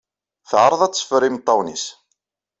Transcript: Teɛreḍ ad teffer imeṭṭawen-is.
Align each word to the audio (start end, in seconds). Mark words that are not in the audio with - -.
Teɛreḍ 0.49 0.81
ad 0.83 0.93
teffer 0.93 1.21
imeṭṭawen-is. 1.23 1.85